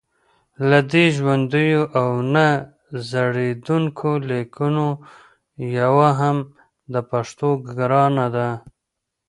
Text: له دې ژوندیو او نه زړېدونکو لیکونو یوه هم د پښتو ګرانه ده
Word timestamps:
له 0.69 0.79
دې 0.91 1.05
ژوندیو 1.15 1.83
او 1.99 2.09
نه 2.33 2.47
زړېدونکو 3.09 4.09
لیکونو 4.29 4.87
یوه 5.79 6.09
هم 6.19 6.37
د 6.93 6.95
پښتو 7.09 7.49
ګرانه 7.77 8.25
ده 8.35 8.49